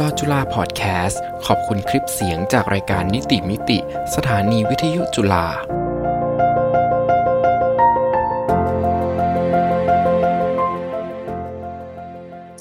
[0.00, 3.78] ลอจุฬาพอดแคสต์ ขอบคุณคลิปเสียงจากรายการนิติมิติ
[4.14, 5.46] สถานีวิทยุจุฬา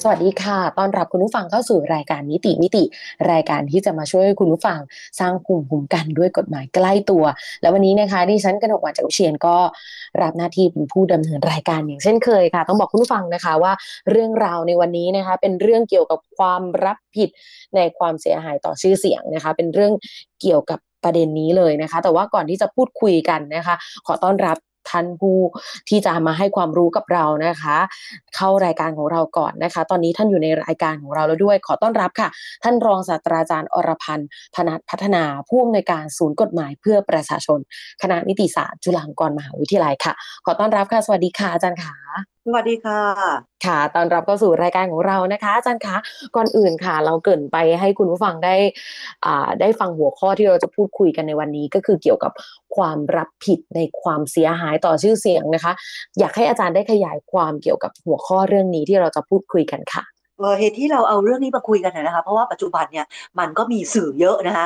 [0.08, 2.84] สวัสดีค่ะ ตอนรับคุณผู้ฟังเข้าสู่รายการนิติมิติ
[3.32, 4.80] รายการที่จะมาช่วยคุณผู้ฟัง
[5.20, 7.24] สร้างภูมิคุ้มกันด้วยกฎหมายใกล้ตัว
[7.62, 9.56] แล้ววันนี้นะคะดิฉันกนกวันจากเชียนก็
[10.22, 13.74] รับหน้าที่เป็นผู้ดำเนินรายการอย่างเช่นเคยค่ะ ต้องบอกคุณผู้ฟังนะคะว่า
[14.10, 17.30] เรื่องราวในวันนี้นะคะ เป็นเรื่องเกี่ยวกับความรับผิด
[17.76, 19.94] ในความเสียหายต่อชื่อเสียงนะคะ เป็นเรื่อง
[20.42, 23.76] เกี่ยวกับประเด็นนี้เลยนะคะ แต่ว่าก่อนที่จะพูดคุยกันนะคะ
[24.08, 24.58] ขอต้อนรับ
[24.92, 25.38] ท่านผู้
[25.90, 27.78] ที่จะมาให้ความรู้กับเรานะคะ
[28.36, 32.30] เข้ารายการของเราก่อนนะคะ ตอนนี้ท่านอยู่ในรายการของเราแล้วด้วย ขอต้อนรับค่ะ
[32.64, 37.60] ท่านรองศาสตราจารย์อรพันธ์พนัทพัฒนาผู้อำนวยการศูนย์กฎหมายเพื่อประชาชน
[38.02, 40.14] คณะนิติศาสตร์จุฬาลงกรณ์มหาวิทยาลัยค่ะ
[40.46, 43.02] ขอต้อนรับค่ะสวัสดีค่ะอาจารย์ค่ะ สวัสดีค่ะ
[43.66, 45.98] ค่ะ ตอนรับเข้าสู่รายการของเรานะคะ อาจารย์คะ
[46.36, 48.56] ก่อนอื่นค่ะ เราเกินไปให้คุณผู้ฟังได้
[49.26, 52.32] อ่าได้ฟังหัวข้อที่เราจะพูดคุยกันในวันนี้ ก็คือเกี่ยวกับ
[52.76, 55.74] ความรับผิดในความเสียหายต่อชื่อเสียงนะคะ
[56.20, 60.15] อยากให้อาจารย์ได้ขยายความเกี่ยวกับหัวข้อเรื่องนี้ที่เราจะพูดคุยกันค่ะ
[60.60, 63.06] เหตุที่เราเอาเรื่องนี้มาคุยกันนะคะเพราะว่าปัจจุบันเนี่ย
[63.40, 64.66] มันก็มีสื่อเยอะนะคะ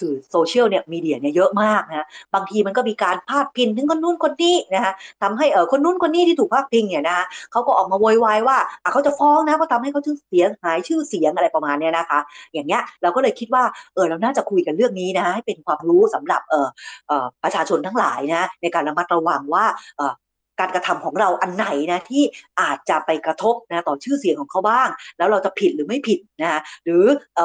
[0.00, 8.58] สื่อโซเชียลเนี่ยมีเดียเนี่ยเยอะมากนะบางทีมันก็มีการพาดพิงถึงคนนู้นคนนี้นะคะทำให้เออคนนู้นคนนี้ที่ถูกพาดพิงเนี่ยนะคะเขาก็ออกมาโวยวายว่า
[8.92, 12.20] เขาจะฟ้องนะเพราะทำให้เขาชื่อเสียงหายชื่อเสียงอะไรประมาณเนี้นะคะ
[12.52, 16.66] อย่างเงี้ยเราก็เลยคิดว่าเออเราน่าจะคุยกันเรื่องนี้นะให้เป็นความรู้สำหรับเออ
[17.44, 19.64] ประชาชนทั้งหลายนะในการระมัดระวังว่า
[20.60, 22.22] การกระทำของเราอันไหนนะที่
[22.60, 27.04] อาจจะไปกระทบนะต่อชื่อเสียงของเขาบ้าง แล้วเราจะผิดหรือไม่ผิดนะหรือ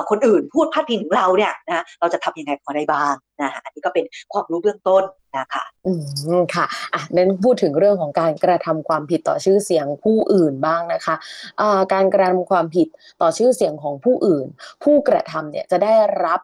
[0.09, 5.03] คนอื่นพูดพาดพิงถึงเราเนี่ยนะเราจะทำยังไงพอได้บ้างนะอันนี้ก็เป็นความรู้เบื้องต้น
[5.37, 5.91] นะคะอื
[6.39, 11.15] มค่ะอะนั้นพูดถึงเรื่องของการกระทำความผิดต่อชื่อเสียงผู้อื่นบ้างนะคะ
[11.61, 12.87] อ่าการกระทำความผิด
[13.21, 14.47] ต่อชื่อเสียงของผู้อื่น
[14.83, 16.41] ผู้กระทำเนี่ยจะได้รับ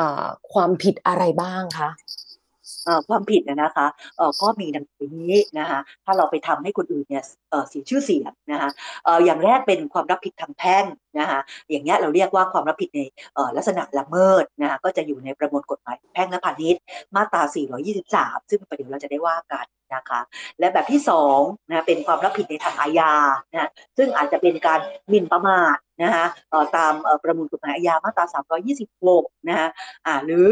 [0.00, 1.90] อ่าความผิดอะไรบ้างคะ
[3.08, 3.86] ความผิดนะคะ
[4.42, 7.24] ก็มีดังนี้นะคะถ้าเราไปทำให้คนอื่นเนี่ย
[7.68, 8.70] เสียชื่อเสียงนะคะ
[9.24, 10.84] อย่างแรกเป็นความรับผิดทางแพ่ง
[11.18, 13.00] นะคะอย่างเงี้ยเราเรียกว่าความรับผิดใน
[13.56, 16.82] ลักษณะละเมิดนะคะก็จะอยู่ในประมวลกฎหมายแพ่งและพาณิชย์
[17.16, 17.42] มาตรา
[17.96, 20.20] 423 ซึ่งประเดี๋ยวเราจะได้ว่ากัน นะคะ
[20.58, 21.00] และแบบที่
[21.34, 23.12] 2นะเป็นความรับผิดในทางอาญา
[23.52, 26.26] นะซึ่งอาจจะเป็นการหมิ่นประมาทนะคะ
[26.76, 26.92] ตาม
[27.22, 28.24] ประมวลกฎหมายอาญามาตรา
[28.86, 29.68] 326 นะคะ
[30.24, 30.48] หรือ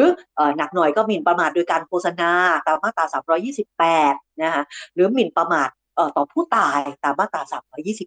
[0.57, 2.31] หนักหน่อยก็หมิ่นประมาทโดยการโฆษณา
[2.67, 3.05] ตามมาตรา
[3.73, 4.63] 328 นะคะ
[4.95, 5.69] หรือหมิ่นประมาท
[6.17, 7.43] ต่อผู้ตายตามมาตรา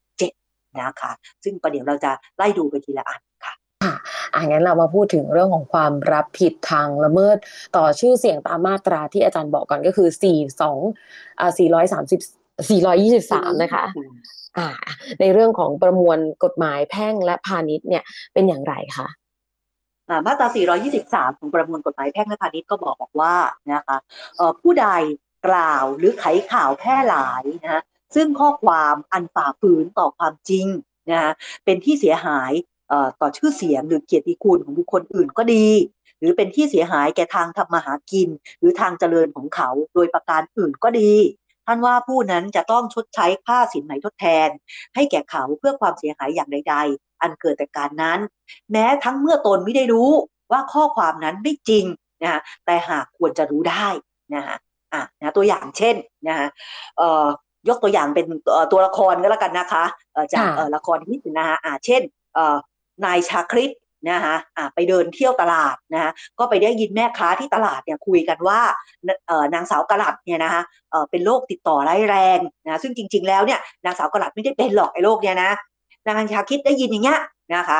[0.08, 1.12] 327 นะคะ
[1.44, 3.54] ซึ่งประเดี๋ยวเราจะไล่ดูไปทีละอันค่ะ
[4.34, 7.38] อ่างั้นเรามาพูดถึงเรื่องของความรับผิดทางละเมิด
[7.76, 13.86] ต่อชื่อเสียงตามมาตราที่อาจารย์บอกก่อนก็คือ4 2อ่า430 423นะคะ
[14.58, 14.70] อ่า
[15.20, 18.04] ในเรื่องของประมวลกฎหมายแพ่งและพาณิชย์เนี่ย
[18.34, 19.08] เป็นอย่างไรคะ
[20.26, 20.48] มาตรา
[20.94, 23.36] 423 ของประมวลกฎหมายแพ่งและพาณิชย์ก็บอกบอกว่า
[23.74, 23.98] นะคะ
[24.62, 24.88] ผู้ใด
[25.48, 27.82] กล่าวหรือไขข่าวแพร่หลายนะ
[28.16, 30.68] ซึ่งข้อความอันฝ่าฝืนต่อความจริง
[31.12, 31.34] นะ
[31.66, 32.52] เป็นที่เสียหาย
[33.22, 35.68] ต่อชื่อเสียงหรือเกียรติคุณของบุคคลอื่นก็ดี
[36.20, 41.14] หรือเป็นที่เสียหายแก่ทางทำมาหากิน หรือทางเจริญของเขาโดยประการอื่นก็ดี
[41.68, 44.50] ท่านว่าผู้นั้นจะต้องชดใช้ค่าสินไหมทดแทน
[44.96, 48.20] ให้แก่เขาเพื่อความเสียหายอย่างใด ๆ อันเกิดแต่การนั้น
[48.72, 50.12] แม้ทั้งเมื่อตนไม่ได้รู้
[50.52, 51.86] ว่าข้อความนั้นไม่จริง
[52.24, 53.88] นะแต่หากควรจะรู้ได้
[54.36, 54.58] นะฮะ
[54.94, 55.96] อะนะตัวอย่างเช่น
[56.28, 56.48] นะฮะ
[56.98, 57.28] เอ่อ
[57.70, 58.26] ยกตัวอย่างเป็น
[58.72, 59.86] ตัวละครก็แล้วกันนะคะ
[60.34, 62.02] จากละครที่นะฮะอ่าเช่น
[63.06, 63.72] นายชาคริต
[64.10, 68.60] นะคะะไปเดินเที่ยวตลาดนะะก็ไปได้ยินแม่ค้าที่ตลาดเนี่ยคุยกันว่า
[69.54, 70.62] นางสาวกระลัดเนี่ยนะคะ
[71.12, 75.52] เป็นโรคติดต่อร้ายแรงนะซึ่งจริง ๆ แล้วเนี่ยนางสาวกระลัดไม่ได้เป็นหรอกไอ้โรคเนี่ยนะ
[76.06, 77.20] นางชาคิดได้ยินอย่างเงี้ย
[77.56, 77.80] นะคะ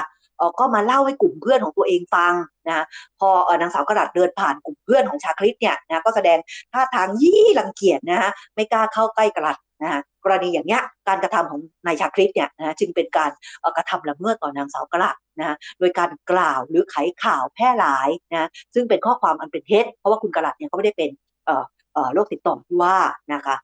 [0.60, 2.34] ก็มาเล่าให้กลุ่มเพื่อนของตัวเองฟัง
[2.68, 2.86] นะ
[3.20, 3.30] พอ
[3.62, 6.38] นางสาวกระดัดเดินผ่านกลุ่มเพื่อนของชาคริตเนี่ยนะก็แสดง
[6.74, 13.32] ท่าทางยี่รังเกียจนะฮะไม่กล้าเข้าใกล้กระดัด นะฮะกรณีอย่างเนี้ยการกระทำของนายชาคริตเนี่ยนะจึงเป็นการ
[13.78, 21.10] กระทำละเมิดต่อนางสาวกระดัดนะโดยการกล่าวหรือไขข่าวแพร่หลายนะซึ่งเป็นข้อความอันเป็นเท็จเพราะว่าคุณกระดัดเนี่ยเขาไม่ได้เป็น
[22.14, 22.98] โรคติดต่อที่ว่า
[23.34, 23.56] นะคะ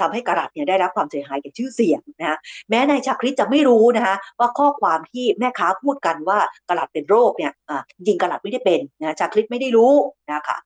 [0.00, 2.38] ทำให้กระดัดเนี่ยได้รับความเสียหายแก่ชื่อเสียงนะ
[2.68, 6.38] แม้นายชาคริตจะไม่รู้นะคะว่าข้อความที่แม่ค้าพูดกันว่า
[6.68, 7.52] กระดัดเป็นโรคเนี่ย
[7.96, 9.94] จริงกระดัดไม่ได้เป็นนะชาคริตไม่ได้รู้
[10.32, 10.58] นะคะ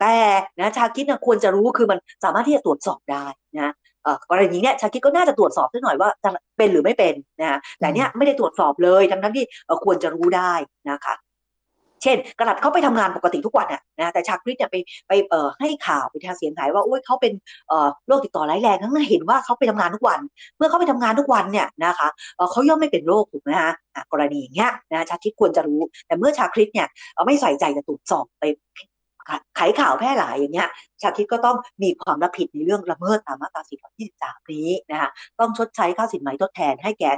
[0.00, 0.16] แต่
[0.58, 3.24] นะชาคิดนะควรจะรู้คือมันสามารถที่จะตรวจสอบได้
[3.56, 3.72] นะ
[4.30, 9.44] กรณีเนี้ยชาคิดก็น่าจะตรวจสอบสักหน่อยว่าจะเป็นหรือไม่เป็นนะแต่เนี้ยไม่ได้ตรวจสอบเลยทั้งทั้งที่
[9.84, 10.52] ควรจะรู้ได้
[10.90, 11.14] นะคะ
[12.02, 14.76] เช่นกระดัดเขาไปทำงานปกติทุกวันอะนะแต่ชาคริสเนี่ยไป
[15.08, 17.32] ไปเอ่อให้ข่าวไปทางเสียงหายว่าโอ้ยเขาเป็น
[17.68, 20.20] เอ่อโรคติดต่อร้ายแรงทั้งนั้นเห็นว่าเขาไปทำงานทุกวัน
[20.56, 28.44] เมื่อเขาไปทำงานทุกวันเนี่ยนะคะเอ่อเขาย่อมไม่เป็นโรคถูกไหมฮะอะกรณีอย่างเงี้ยนะชาคริสควรจะรู้ แต่เมื่อชาคริสเนี่ยเอ่อไม่ใส่ใจจะตรวจสอบไป
[29.56, 30.68] ไขข่าวแพร่หลายอย่างเงี้ย
[31.02, 33.62] ชาคริสก็ต้องมีความรับผิดในเรื่องละเมิดตามมาตรา
[34.06, 37.10] 423 นี้นะคะต้องชดใช้ค่าสินไหมทดแทนให้แก่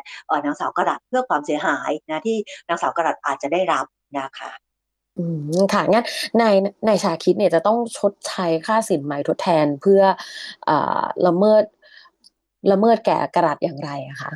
[0.45, 2.37] นางสาวกระดัดเพื่อความเสียหายนะที่
[2.69, 3.85] นางสาวกระดัดอาจจะได้รับ
[4.19, 4.53] นะคะ
[5.19, 6.05] อืมค่ะงั้น
[6.39, 6.45] ใน
[6.87, 10.03] ในชาคิดเนี่ยจะต้องชดใช้ค่าสินไหมทดแทนเพื่อ
[10.69, 10.71] อ
[11.27, 11.65] ละเมิด
[12.71, 14.33] ละเมิดแก่กระดัษอย่างไรอะคะ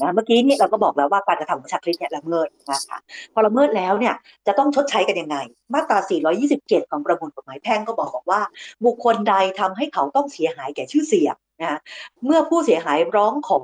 [0.00, 2.98] นะเมื่อกี้นี่เราก็บอกแล้วว่าการกระทำของชาคริสเนี่ยละเมิดนะคะ
[3.32, 4.14] พอละเมิดแล้วเนี่ย
[4.46, 5.36] จะต้องชดใช้กันยังไง
[5.74, 5.98] มาตรา
[6.44, 8.40] 427 ของประมวลกฎหมายแพ่งก็บอกบอกว่า
[8.84, 11.78] บุคคลใดทำให้เขาต้องเสียหายแก่ชื่อเสียงนะ
[12.24, 13.58] เมื่อผู้เสียหายร้องขอ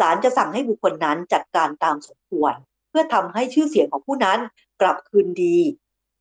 [0.00, 2.54] ศาลจะสั่งให้บุคคลนั้นจัดการตามสมควร
[2.90, 4.38] เพื่อทำให้ชื่อเสียงของผู้นั้น
[4.80, 5.58] กลับคืนดี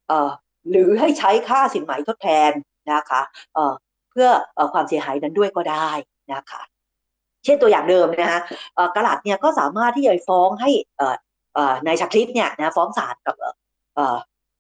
[0.08, 0.32] เอ่อ
[0.70, 2.52] หรือให้ใช้ค่าสินไหมทดแทน
[2.92, 3.22] นะคะ
[3.54, 3.74] เอ่อ
[4.12, 4.28] เพื่อ
[4.58, 5.90] อความเสียหายนั้นด้วยก็ได้
[6.34, 6.62] นะคะ
[7.46, 8.42] เช่นตัวอย่างเดิมนะฮะ
[8.96, 10.70] กระหลัดเนี่ยก็สามารถที่จะฟ้องให้
[11.86, 13.36] นายชาคริตเนี่ยนะฟ้องศาลกับ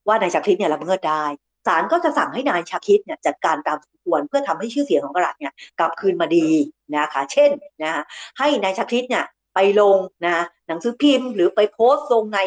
[0.07, 1.23] ว่านายชาคริตเนี่ยละเมิดได้
[1.67, 6.47] ศาลก็จะสั่งให้นายชาคริตเนี่ยจัดการตามสมควรเพื่อทำให้ชื่อเสียงของกระหลัดเนี่ยกลับคืนมาดี
[6.95, 7.51] นะคะ เช่น
[7.83, 8.03] นะฮะ
[8.39, 9.25] ให้นายชาคริตเนี่ย
[9.55, 12.39] ไปลงนะหนังสือพิมพ์ หรือไปโพสต์ลงใน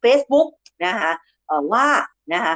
[0.00, 0.48] เฟซบุ๊ก
[0.86, 1.10] นะคะ
[1.72, 1.86] ว่า
[2.32, 2.54] นะคะ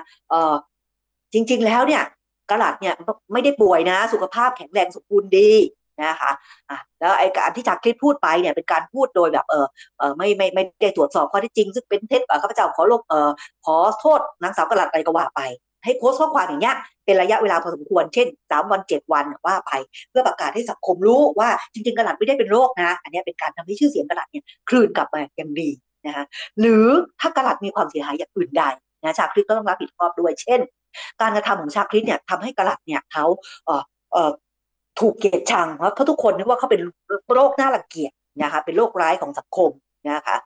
[1.32, 2.02] จริงๆแล้วเนี่ย
[2.50, 2.94] กระหลัดเนี่ย
[3.32, 5.50] ไม่ได้ป่วยนะ สุขภาพแข็งแรงสมบูรณ์ดี
[6.00, 6.32] นะคะ
[6.70, 9.66] อะแล้วไอ้การที่จากคลิปพูดไปเนี่ยเป็นการพูดโดยแบบเออ
[9.98, 13.30] เออไม่ไม่ไม่ได้ตรวจสอบข้อท็จจริง ซึ่งเป็นเท็จอ่อข้าพเจ้าขอลบเออ
[13.64, 15.40] ขอโทษนางสาวกระหลัดอะไรก็ว่าไป
[15.84, 19.72] ให้โพสต์ข้อความอย่างเงี้ยเป็นระยะเวลาพอสมควรเช่นสามวันเจ็ดวันว่าไป
[20.10, 25.70] เพื่อประกาศให้สังคมรู้ว่าจริง ๆกระหลัดไม่ได้เป็นโรคนะ อันนี้เป็นการทำให้ชื่อเสียงกระหลัดเนี่ยคลื่นกลับมาอย่างดี
[26.06, 26.24] นะคะ
[26.60, 26.86] หรือ
[27.20, 28.62] ถ้ากระหลัดมีความเสียหายอย่างอื่นใด
[29.02, 30.60] นะชาคริสก็ต้องรับผิดชอบด้วย เช่น
[31.20, 33.24] การกระทำของชาคริสเนี่ยทำให้กระหลัดเนี่ยเขา
[33.66, 34.30] เอ่อเอ่อ
[35.00, 36.80] ถูกเกลียดชังเพราะเขาทุกคนนึกว่าเขาเป็น
[37.34, 38.12] โรคน่ารังเกียจ
[38.42, 39.70] นะคะเป็นโรคร้ายของสังคม
[40.10, 40.36] นะคะ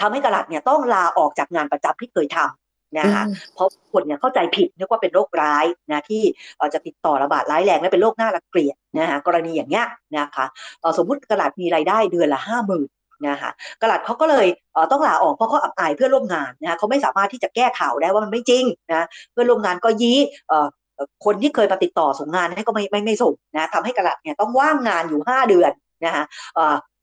[0.00, 3.22] ทำให้กระหลัดเนี่ยต้องลาออกจากงานประจำที่เคยทำนะคะ
[3.54, 6.22] เพราะคนเนี่ยเข้าใจผิดนึกว่าเป็นโรคร้ายนะที่
[6.74, 9.86] จะติดต่อระบาดร้ายแรงและเป็นโรคน่ารังเกียจนะคะกรณีอย่างเงี้ย
[10.18, 10.44] นะคะ
[10.98, 12.88] สมมุติกระหลัดมีรายได้เดือนละห้าหมื่น
[13.28, 13.50] นะคะ
[13.82, 14.46] กระหลัดเขาก็เลย
[14.92, 20.18] ต้องลาออกเพราะเขาอับอายเพื่อนร่วมงานนะคะเขาไม่สามารถที่จะแก้ข่าวได้ว่ามันไม่จริงนะเพื่อนร่วมงานก็ยี้
[21.24, 25.72] คนที่เคยมาติดต่อส่งงานให้ก็ไม่ไม่ไม่ส่งนะทำให้กระหลัดเนี่ยต้องว่างงานอยู่ห้าเดือน
[26.04, 26.24] นะคะ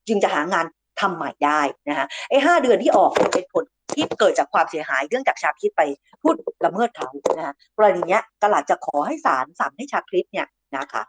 [0.07, 0.65] จึงจะหางาน
[1.01, 3.63] ทำใหม่ได้นะคะไอ้ห้าเดือนที่ออกเป็นผล
[3.95, 5.81] ที่เกิดจากความเสียหายเรื่องจากชาคริสไป
[6.21, 6.35] พูด
[6.65, 10.47] ละเมิดเขานะคะกรณีเนี้ยกระหลัดจะขอให้ศาลสั่งให้ชาคริสเนี่ย
[10.77, 11.03] นะคะ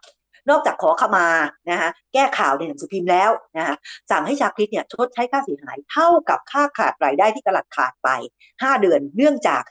[0.50, 1.26] นอกจากขอขมา
[1.70, 3.76] นะคะแก้ข่าวในหนังสือพิมพ์แล้วนะคะ
[4.10, 8.08] สั่งให้ชาคริสเนี่ยชดใช้ค่าเสียหายเท่ากับค่าขาดรายได้ที่กระหลัดขาดไป
[8.48, 9.62] 5 เดือนเนื่องจาก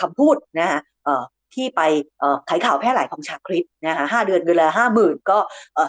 [0.00, 0.80] คำพูดนะคะ
[1.54, 1.80] ที่ไป
[2.48, 5.38] ขายข่าวแพร่หลายของชาคริสนะคะห้าเดือนเดือนละห้าหมื่นก็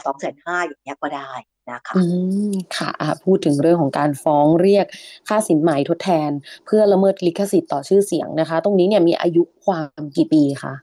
[0.05, 1.31] สองแสนห้าอย่างเงี้ยก็ได้
[1.71, 2.03] นะคะอื
[2.51, 2.91] มค่ะ
[3.25, 4.85] พูดถึงเรื่องของการฟ้องเรียก
[5.27, 6.31] ค่าสินไหมทดแทน
[6.65, 10.73] เพื่อละเมิดลิขสิทธิ์ต่อชื่อเสียงนะคะ ตรงนี้เนี่ยมีอายุความกี่ปีคะ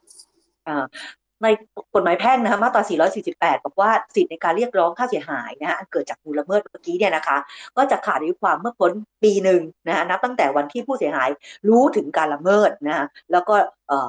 [1.42, 1.48] ใน
[1.94, 2.82] กฎหมายแพ่งนะคะมาตรา
[3.24, 7.36] 448 บอกว่าสิทธิในการเรียกร้องค่าเสียหายนะฮะอันเกิดจากมูลละเมิดเมื่อกี้เนี่ยนะคะ
[7.76, 8.92] ก็จะขาดอายุความเมื่อพ้น
[9.22, 11.28] ปีหนึ่งนะฮะนับตั้งแต่วันที่ผู้เสียหาย
[11.68, 13.54] รู้ถึงการละเมิดนะฮะแล้วก็
[13.88, 14.08] เอ่อ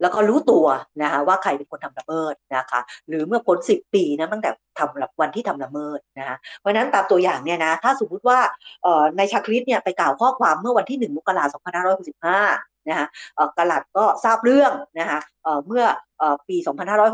[0.00, 0.66] แล้วก็รู้ตัว
[1.02, 8.38] นะคะว่าใครเป็นคนทำละเมิดนะคะหรือเมื่อพ้นสิบปีนะตั้งแต่ทำวันที่ทำละเมิดนะคะเพราะนั้นตามตัวอย่างเนี่ยนะถ้าสมมติว่า
[9.16, 11.60] ในชาคริสเนี่ยไปกล่าวข้อความเมื่อวันที่หนึ่งมกราคม
[12.24, 13.06] 2565นะคะ
[13.58, 15.18] กระหลัดก็ทราบเรื่องนะคะ
[15.66, 15.84] เมื่อ
[16.48, 16.56] ปี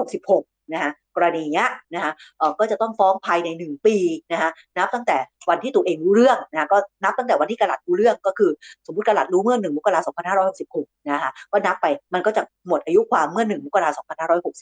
[0.08, 2.12] 2566นะคะ กรณีเนี้ยนะคะ
[2.58, 3.96] ก็จะต้องฟ้องภายในหนึ่งปี
[4.32, 5.16] นะคะนับตั้งแต่
[5.50, 8.50] วันที่ตัวเองรู้เรื่องนะก็นับตั้งแต่วันที่กระหลัดรู้เรื่องก็คือ
[8.86, 10.14] สมมติกระหลัดรู้เมื่อหนึ่งมกราคม
[10.56, 14.04] 2566นะคะก็นับไปมันก็จะหมดอายุความเมื่อหนึ่งมกราคม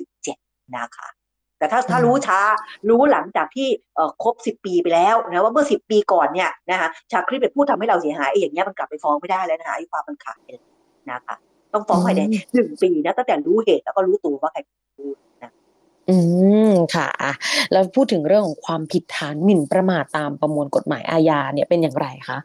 [0.08, 1.08] 2567 นะคะ
[1.58, 2.40] แต่ถ้าถ้ารู้ช้า
[2.88, 3.68] รู้หลังจากที่
[4.22, 10.38] ครบสิบปีไปแล้วนะว่าเมื่อสิบปีก่อนเนี่ยนะคะชาคริสไปพูดทำให้เราเสียหายไอ้อย่างเงี้ยมันกลับไปฟ้องไม่ได้แล้วนะคะอายุความมันขาด
[11.10, 11.36] นะคะ
[11.74, 12.22] ต้องฟ้องภายใน
[12.54, 14.60] หนึ่งปีนะตั้งแต่รู้เหตุแล้วก็รู้ตัวว่าใคร
[14.98, 15.50] พูดนะ
[16.10, 16.16] อื
[16.70, 17.08] มค่ะ
[17.72, 22.38] แล้วพูดถึงเรื่องของความผิดฐานหมิ่นประมาทตามประมวลกฎหมายอาญาเนี่ยเป็นอย่างไรคะ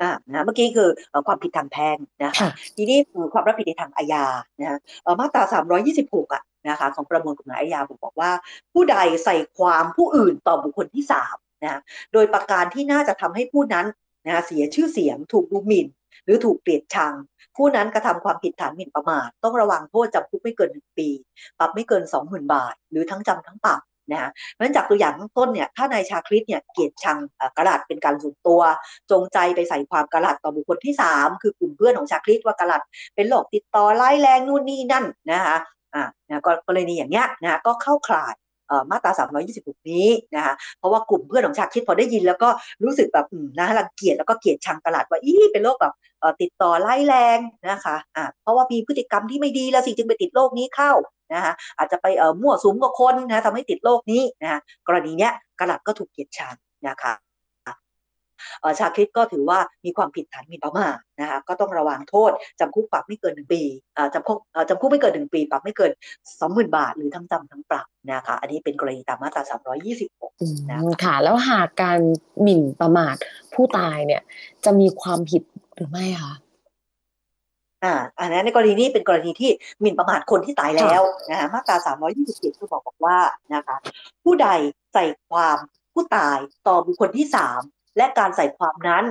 [0.00, 0.88] อ่านะเมื่อกี้คือ
[1.26, 4.24] ความผิดทางแพ่งนะคะทีนี้คือความรับผิดในทางอาญา
[4.60, 4.78] นะ
[5.20, 5.42] มาตรา
[5.88, 8.30] 326 อะนะคะของประมวลกฎหมายอาญาบอกว่า
[8.72, 11.80] ผู้ใดใส่ความผู้อื่นต่อบุคคลที่สามนะ
[12.12, 13.86] โดยประการที่น่าจะทำให้ผู้นั้น
[14.26, 15.86] นะเสียชื่อเสียงถูกดูหมิ่น
[16.24, 17.12] หรือถูกเกลียดชัง
[17.56, 21.08] ผู้นั้นกระทำความผิดฐานหมิ่นประมาทต้องระวังโทษจำคุกไม่เกินหนึ่งปี
[21.58, 27.18] ปรับไม่เกินสองหมื่นบาท หรือทั้งจำทั้งปรับนะฮะเพราะฉะนั้นจากตัวอย่างต้นเนี่ยถ้านายชาคริตเนี่ยเกลียดชัง
[27.56, 28.60] กระดาษเป็นการส่วนตัว
[29.10, 32.80] จงใจไปใส่ความกระดาษต่อบุคคลที่ 3 คือกลุ่มเพื่อนของชาคริตว่ากระดาษ
[33.14, 35.56] เป็นโรคติดต่อร้ายแรงนู่นนี่นั่นนะคะ
[35.94, 38.34] อ่านะกรณีอย่างเงี้ยนะก็เข้าข่าย
[38.90, 39.12] มาตรา
[39.50, 42.48] 326 นี้นะคะเพราะว่ากลุ่มเพื่อนของชาคิดพอได้ยินแล้วก็
[42.84, 43.26] รู้สึกแบบ
[43.58, 45.94] นะรังเกียจแล้วก็เกลียดชังตลาดว่าอีเป็นโรคแบบ
[46.40, 47.38] ติดต่อไล่แรง
[47.70, 50.92] นะคะอ่าเพราะว่ามีพฤติกรรมที่ไม่ดีแล้วสิจึงไปติดโรคนี้เข้า
[51.34, 52.06] นะคะอาจจะไป
[52.40, 56.54] มั่วสุมกับคนนะทำให้ติดโรคนี้นะคะกรณีเนี้ยกระหลัดก็ถูกเกลียดชัง
[56.88, 57.12] นะคะ
[58.78, 62.30] ชาคริตก็ถือว่ามีความผิดฐานหมิ่นประมาทนะคะก็ต้องระวังโทษ
[62.60, 63.62] จำคุกปรับไม่เกินหนึ่งปี
[64.14, 65.90] จำคุกจำคุกไม่เกินหนึ่งปี ปรับไม่เกิน
[66.40, 70.32] สองหมื่นบาท หรือทั้งจำทั้งปรับนะคะอันนี้เป็นกรณีตามมาตราสามร้อยยี่สิบหก
[70.70, 71.98] นะค่ะแล้วหากการ
[72.42, 73.16] หมิ่นประมาท
[73.54, 74.22] ผู้ตายเนี่ย
[74.64, 75.42] จะมีความผิด
[75.74, 76.34] หรือไม่คะ
[77.84, 83.18] อ่าอันนั้นในกรณีนี้เป็นกรณีที่หมิ่นประมาทคนที่ตายแล้วนะคะมาตราสามร้อยยี่สิบเจ็ดก็บอกบอกว่า
[83.54, 83.76] นะคะ
[84.24, 84.48] ผู้ใด
[84.92, 85.58] ใส่ความ
[85.92, 87.60] ผู้ตายต่อบุคคลที่สาม
[88.00, 89.04] และการใส่ความนั้น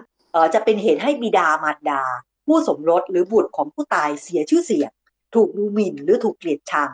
[0.54, 2.02] จะเป็นเหตุให้บิดามารดา
[2.48, 4.92] ผู้สมรสหรือบุตรของผู้ตายเสียชื่อเสียง
[5.36, 6.90] ถูกดูหมิ่นหรือถูกเกลียดชัง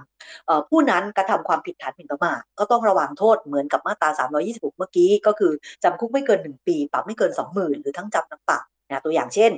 [0.70, 4.10] ผู้นั้นกระทำความผิดฐานหมิ่นประมาทก็ต้องระวังโทษเหมือนกับมาตรา
[4.44, 5.52] 326 เมื่อกี้ ก็คือ
[5.84, 9.52] จำคุกไม่เกิน 1 ปี ปรับไม่เกิน 20,000 หรือทั้งจำทั้งปรับนะตัวอย่างเช่น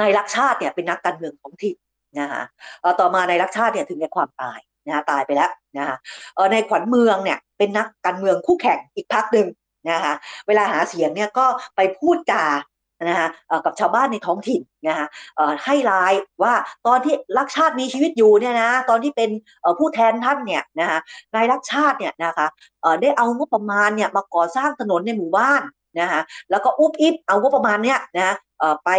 [0.00, 1.76] นายรักชาติเนี่ยเป็นนักการเมืองของถิ่น
[2.18, 2.42] นะคะ
[3.00, 5.96] ต่อมานายรักชาติเนี่ยถึงแก่ความตายนะตายไปแล้วนะคะ
[6.52, 9.46] ในขวัญเมืองเนี่ยเป็นนักการเมืองคู่แข่งอีกพักหนึ่ง
[9.88, 10.14] นะคะ
[10.46, 11.46] เวลาหาเสียงเนี่ยก็
[11.76, 12.44] ไปพูดจา
[13.08, 13.28] นะคะ
[13.64, 15.06] กับชาวบ้านในท้องถิ่นนะคะ
[15.64, 16.54] ให้รายว่า
[16.86, 19.30] ตอนที่รักชาติมีชีวิตอยู่เนี่ยนะตอนที่เป็น
[19.78, 20.98] ผู้แทนท่านเนี่ยนะคะ
[21.34, 22.46] นายรักชาติเนี่ยนะคะ
[23.02, 25.62] ได้เอางบประมาณเนี่ยมาก่อสร้างถนนในหมู่บ้าน
[26.00, 26.20] นะคะ
[26.50, 28.36] แล้วก็อุบอิบเอางบประมาณเนี่ยนะ
[28.84, 28.90] ไป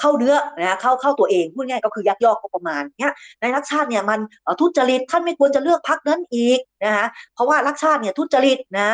[0.00, 4.20] เข้าเนื้อนะเข้าเข้าตัวเองพูดง่ายก็คือยักยอกก็ประมาณเนี้ยในรักชาติเนี่ยมัน
[4.60, 8.88] ทุจริตท่านไม่ควรจะเลือกพักนั้นอีกนะฮะเพราะว่ารักชาติเนี่ยทุจริตนะ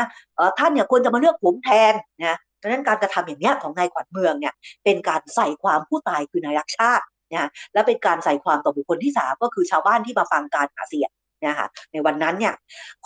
[0.59, 11.11] ท่านเนี่ยควรจะมาเลือกผมแทนนะดังนั้นการกระทำอย่างเนี้ยของนายขวัญเมืองเนี่ยเป็นการใส่ความผู้ตายคือนายรักชาตินะและเป็นการใส่ความต่อบุคคลที่สามก็คือชาวบ้านที่มาฟังการหาเสียง
[11.47, 12.55] นะคะในวันนั้นเนี่ย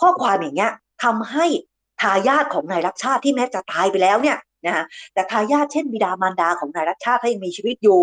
[0.01, 0.71] ข้อความอย่างเงี้ย
[1.03, 1.45] ทำให้
[2.01, 8.01] ทายาทของนายรักชาติที่แม้จะตายไปแล้วเนี่ย นะคะแต่ทายาทเช่นบิดามารดาของนายรักชาติถ้ายังมีชีวิตอยู่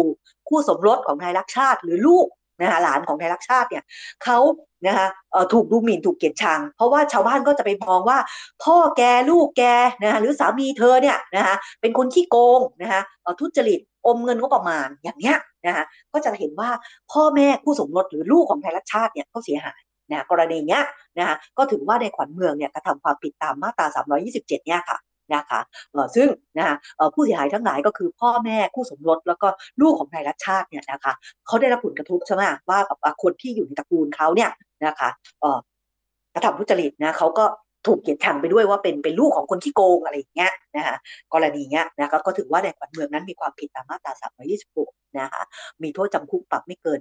[0.49, 2.27] คู่สมรสของนายรักชาติหรือลูก
[2.61, 3.85] นะคะหลานของนายรักชาติเนี่ย
[4.25, 4.39] เขา
[4.87, 5.07] นะคะ
[5.53, 8.19] ถูกดูหมิ่นถูกเกลียดชัง เพราะว่าชาวบ้านก็จะไปมองว่า
[8.65, 9.63] พ่อแกลูกแก
[10.03, 13.01] นะคะหรือสามีเธอเนี่ยนะคะเป็นคนขี้โกงนะคะ
[13.41, 15.37] ทุจริตอมเงินก็ประมาณอย่างเนี้ย
[15.67, 16.71] นะคะก็จะเห็นว่า
[17.13, 20.83] พ่อแม่คู่สมรสหรือลูกของนายรักชาติเนี่ยเขาเสียหายนะกรณีเนี้ย
[21.19, 23.87] นะคะก็ถือว่าในขวัญเมืองเนี่ยกระทำความผิดตามมาตรา
[24.23, 24.99] 327 เนี่ยค่ะ
[25.35, 25.61] นะคะ
[26.17, 26.77] ซึ่งนะคะ
[27.15, 29.49] ผู้เสียหายทั้งหลายก็คือพ่อแม่คู่สมรสแล้วก็
[29.81, 31.15] ลูกของนายรัชชาติเนี่ยนะคะ
[31.47, 32.79] เขาได้รับผลกระทบใช่ไหมว่า
[33.23, 34.51] คนที่อยู่ในตระกูลเขาเนี่ย
[34.87, 35.11] นะคะ
[36.35, 37.45] กระทำทุจริตนะเขาก็
[37.87, 40.97] ถูกเกียดชังไปด้วยว่าเป็นเป็นลูกของคนที่โกงอะไรอย่างเงี้ยนะคะ
[41.33, 44.13] กรณีเงี้ยนะคะก็ถือว่าในขวัญเมืองนั้นมีความผิดตามมาตรา
[44.65, 45.43] 326นะคะ
[45.83, 47.01] มีโทษจำคุกปรับไม่เกิน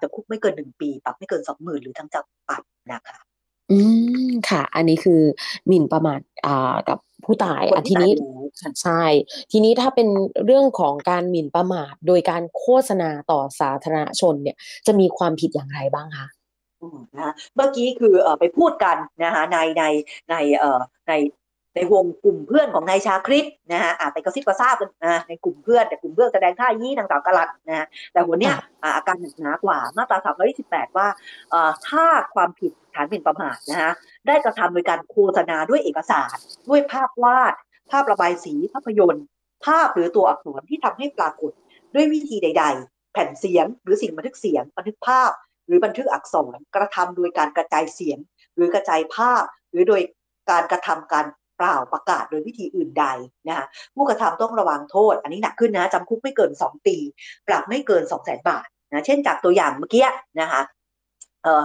[0.00, 2.62] จำคุกไม่เกินหนึ่งปี ปรับไม่เกินสองหมื่นหรือทั้งจำปรับ
[2.92, 3.18] นะคะ
[3.70, 3.78] อื
[4.28, 5.20] มค่ะ อันนี้คือ
[5.66, 8.12] หมิ่นประมาทอ่ากับ ผู้ตายอะทีนี้
[8.82, 9.02] ใช่
[9.52, 10.08] ทีนี้ถ้าเป็น
[10.46, 16.26] เรื่องของการหมิ่นประมาทโดยการโฆษณาต่อสาธารณชนเนี่ย จะมีความผิดอย่างไรบ้างคะ
[17.14, 19.84] นะเมื่อกี้คือเอไปพูดกันนะคะในใน
[20.30, 21.12] ในเอ่อใน
[21.76, 31.06] ในวงกลุ่มเพื่อนของนายชาคริตนะฮะอาไปกระซิบกระซาบกันนะในกลุ่มเพื่อนแต่กลุ่มเพื่อนแสดงท่ายี่นางสาวกลัดนะฮะแต่หัวเนี้ยอาการหนักหนากว่ามาตราสามร้อยสิบแปดว่า
[31.88, 32.04] ถ้า
[32.34, 33.92] ความผิดฐานเป็นประมาทนะฮะ
[34.26, 36.36] ได้กระทำโดยการโฆษณาด้วยเอกสาร
[36.68, 37.54] ด้วยภาพวาด
[37.90, 39.24] ภาพระบายสีภาพยนตร์
[39.66, 41.52] ภาพหรือตัวอักษรที่ทำให้ปรากฏ
[41.94, 45.30] ด้วยวิธีใด ๆ แผ่นเสียง หรือสิ่งบันทึกเสียง บันทึกภาพ
[45.66, 48.18] หรือบันทึกอักษรกระทำโดยการกระจายเสียง
[48.56, 50.00] หรือกระจายภาพ หรือโดย
[50.50, 51.26] การกระทำการ
[51.56, 53.06] เปล่าประกาศโดยวิธีอื่นใด
[53.48, 56.96] นะคะผู้กระทำต้องระวังโทษ อันนี้หนักขึ้นนะจำคุกไม่เกิน 2 ปี
[57.48, 60.08] ปรับไม่เกิน 2 0 0 0 0 0 บาทนะเช่นจากตัวอย่างเมื่อกี้
[60.40, 60.62] นะคะ
[61.42, 61.64] เอ่อ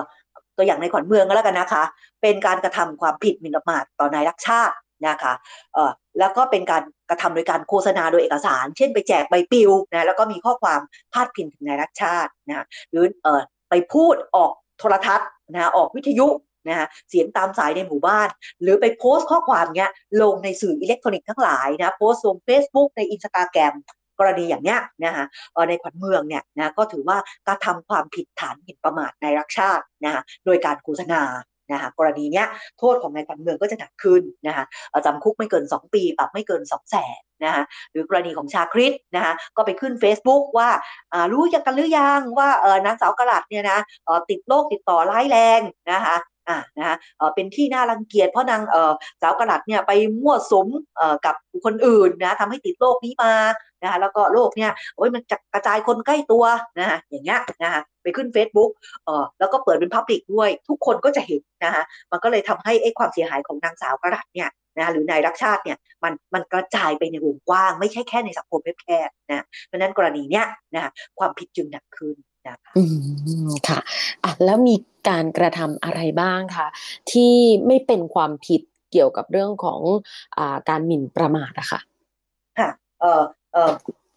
[0.60, 1.84] ตัวอย่างในขวัญเมืองก็แล้วกันนะคะ
[2.22, 4.76] เป็นการกระทำความผิดหมิ่นประมาทต่อนายรักชาติ
[5.08, 5.34] นะคะ
[5.74, 10.80] เอ่อแล้วก็เป็นการกระทำโดยการโฆษณาโดยเอกสาร เช่น ไปแจกใบปลิวนะแล้วก็มีข้อความ
[11.14, 16.28] พาดพิงถึงนายรักชาตินะหรือเอ่อไปพูดออกโทรทัศน์นะออกวิทยุ
[16.68, 18.28] นะฮะเสียงตามสายในหมู่บ้าน
[18.62, 19.90] หรือไปโพสต์ข้อความเนี้ย
[20.22, 23.74] ลงในสื่ออิเล็กทรอนิกส์ทั้งหลายนะโพสต์ลง Facebook ในอินสตาแกรม
[24.20, 25.26] กรณีอย่างเนี้ยนะคะ
[25.70, 31.24] นายขวัญเมืองเนี่ยนะก็ถือว่ากระทำความผิดฐานหมิ่นประมาทนายรักชาตินะคะโดยการโฆษณา
[31.72, 32.48] นะคะกรณีเนี้ย
[32.80, 34.66] โทษของนายขวัญเมืองก็จะหนักขึ้นนะคะ
[35.06, 40.70] จำคุกไม่เกิน 2 ปีปรับไม่เกิน 2 0 0แสนนะคะหรือกรณีของชาคริสนะคะก็ไปขึ้น Facebook ว่า
[41.32, 42.50] รู้ยังกันหรือยังว่า
[42.86, 43.80] นางสาวกระลัดเนี่ยนะ
[44.30, 45.62] ติดโรคติดต่อร้ายแรง
[45.92, 46.16] นะคะ
[46.50, 49.92] อ่านะฮะเออเป็นที่น่ารังเกียจเพราะนางเอ่อสาวกระหลัดเนี่ยไป
[50.22, 53.34] มั่วสมเอ่อกับคนอื่นนะทำให้ติดโรคนี้มา
[53.82, 56.44] นะฮะแล้วก็โรคเนี่ยโอ้ยมันจะกระจายคนใกล้ตัว
[56.80, 58.72] นะฮะอย่างเงี้ยนะฮะไปขึ้น Facebook
[59.06, 72.16] เอ่อแล้วก็เปิดเป็นพับลิกด้วย ทุกคนก็จะเห็นนะฮะมันก็เลยทำให้ไอ้ความเสียหายของนางสาวกระหลัดเนี่ยนะหรือนายรักชาติเนี่ยมันมันกระจายไปในวงกว้าง ไม่ใช่แค่ในสังคมแคบๆนะเพราะนั้นกรณีเนี้ยนะความผิดจึงหนักขึ้น
[72.78, 72.84] อื
[73.46, 73.80] มค่ะ
[74.24, 74.76] อะ แล้วมี
[75.10, 76.68] การกระทำอะไรบ้างคะ
[77.12, 77.34] ที่
[77.68, 79.82] ไม่เป็นความผิดเกี่ยวกับเรื่องของ
[80.38, 81.80] อ่าการหมิ่นประมาทอะค่ะ
[82.60, 82.70] ค่ะ
[83.02, 83.72] เอ่อเอ่อ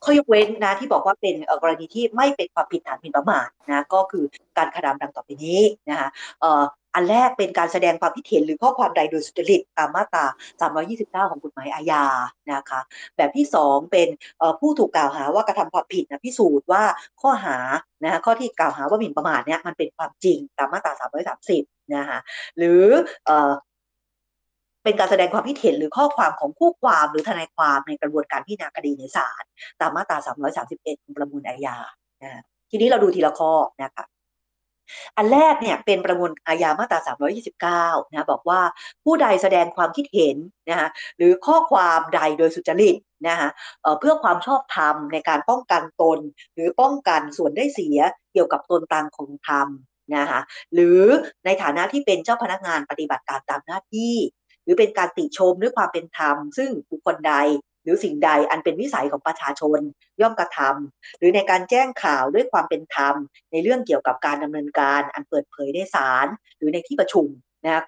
[0.04, 4.24] ข้อยกเว้นนะที่บอกว่าเป็นกรณีที่ไม่เป็นความผิดฐานหมิ่นประมาทนะก็คือ
[4.58, 6.08] การกระทำดังต่อไปนี้นะคะ
[6.40, 10.24] เอ่ออันแรกเป็นการแสดงความคิดเห็นหรือข้อความใดโดยสุจริตตามมาตรา
[10.60, 12.04] 329 ของกฎหมายอาญา
[12.52, 12.80] นะคะ
[13.16, 14.08] แบบที่สองเป็น
[14.60, 16.84] ผู้ถูกกล่าวหาว่ากระทำความผิดนะพิสูจน์ว่า
[17.22, 17.56] ข้อหา
[18.02, 20.92] นะคะข้อที่กล่าวหาว่าหมิ่นประมาทเนี่ยมันเป็นความจริงตามมาตรา
[21.40, 21.62] 330
[21.96, 22.18] นะคะ
[22.58, 22.84] หรือ
[24.84, 29.44] เป็นการแสดงความคิดเห็นหรือข้อความของคู่ความหรือทนายความในกระบวนการพิจารณาคดีในศาล
[29.80, 30.18] ตามมาตรา
[30.64, 31.76] 331ของประมวลอาญา
[32.22, 34.04] นะทีนี้เราดูทีละข้อนะคะ
[35.16, 37.00] อันแรกเนี่ยเป็นประมวลอาญามาตรา
[38.00, 38.60] 329 นะบอกว่า
[39.04, 40.36] ผู้ใดแสดงความคิดเห็น
[40.68, 42.96] นะคะหรือข้อความใดโดยสุจริต
[43.28, 43.48] นะคะ
[43.82, 46.18] เเพื่อความชอบธรรมในการป้องกันตน
[46.54, 47.98] หรือป้องกันส่วนได้เสีย
[48.32, 49.68] เกี่ยวกับตนตามของธรรม
[50.16, 50.40] นะคะ
[50.74, 51.02] หรือ
[51.44, 54.14] ในฐานะที่เป็นเจ้าพนักงานปฏิบัติการตามหน้าที่
[54.64, 57.34] หรือเป็นการติชมด้วยความเป็นธรรม ซึ่งบุคคลใด
[57.82, 59.78] หรือสิ่งใดอันเป็นวิสัยของประชาชน
[60.20, 63.14] ย่อมกระทำหรือในการแจ้งข่าวด้วยความเป็นธรรม
[63.52, 66.26] ในเรื่องเกี่ยวกับการดำเนินการอันเปิดเผยในศาล
[66.58, 67.26] หรือในที่ประชุม
[67.64, 67.82] นะ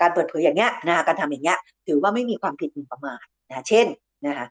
[0.00, 3.86] การเปิดเผยอย่างเงี้ยนะการทำอย่างเงี้ยถือว่าไม่มีความผิดหมิ่นประมาทนะเช่น
[4.26, 4.46] นะคะ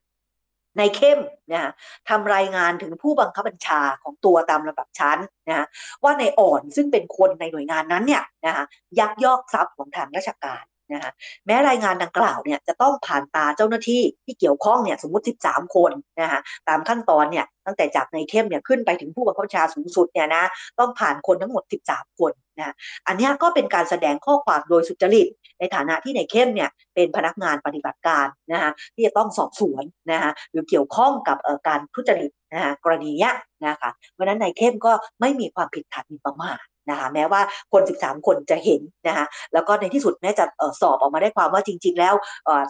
[0.78, 1.20] ในเข้ม
[1.52, 1.72] นะคะ
[2.10, 5.66] ทำรายงานถึงผู้บังคับบัญชาของตัวตามลำดับชั้นนะคะ
[6.04, 8.66] ว่าในอ่อนซึ่งเป็นคนในหน่วยงานนั้นเนี่ยนะคะ
[9.00, 10.64] ยักยอกทรัพย์ของทางราชการ
[10.94, 11.12] นะคะ
[11.46, 16.40] แม้รายงานดังกล่าวเนี่ยจะต้องผ่านตาเจ้าหน้าที่ที่เกี่ยวข้องเนี่ยสมมติ 13 คนนะคะ
[16.70, 20.44] ตามขั้นตอนเนี่ยตั้งแต่จากในเข้มเนี่ยขึ้นไปถึงผู้บังคับบัญชาสูงสุดเนี่ยนะ
[20.80, 22.74] ต้องผ่านคนทั้งหมด 13 คนนะ
[23.08, 25.28] อันนี้ก็เป็นการแสดงข้อความโดยสุจริต
[25.60, 31.38] ในฐานะที่ในเข้มเนี่ยเป็นพนักงานปฏิบัติการนะคะที่จะต้องสอบสวนนะคะหรือเกี่ยวข้องกับ
[31.68, 33.34] การทุจริตนะคะกรณีเนี้ย
[33.68, 36.58] นะคะเพราะฉะนั้นในเข้มก็ไม่มีความผิดฐานหมิ่นประมาท
[36.90, 37.42] นะคะแม้ว่า
[37.74, 40.46] คน 13 คนจะเห็นนะคะแล้วก็ในที่สุดแม้จะ
[40.82, 42.14] สอบออกมาได้ความว่าจริง ๆ แล้ว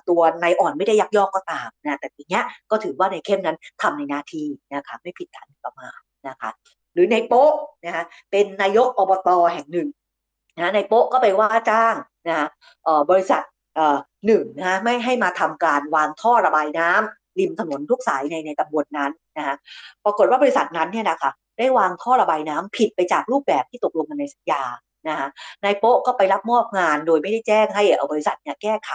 [0.09, 6.49] ตัวนายอ่อนไม่ได้ยักยอกก็ตามนะแต่ทีเนี้ยก็ถือว่าในเข้มนั้นทำในหน้าที่นะคะไม่ผิดฐานประมาทนะคะ
[6.93, 7.51] หรือในโป๊ะ
[7.85, 9.87] นะคะเป็นนายกอบตแห่งหนึ่ง
[10.57, 11.95] นะในโป๊ะก็ไปว่าจ้าง
[12.27, 12.47] นะคะ
[13.09, 13.41] บริษัท
[14.25, 19.55] หนึ่งนะคะไม่ให้มาทำการวางท่อระบายน้ำริมถนนทุกสายในในตำบลนั้นนะคะ
[20.03, 24.63] ปรากฏว่าบริษัทนั้นเนี่ยนะคะ ได้วางท่อระบายน้ำผิดไปจากรูปแบบที่ตกลงกันในสัญญา
[25.09, 25.27] นะคะ
[25.63, 28.91] นายโป๊ะก็ไปรับมอบงานโดยไม่ได้แจ้งให้เออบริษัทเนี่ยแก้ไข